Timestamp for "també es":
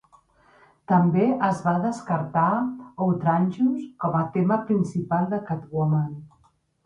0.91-1.59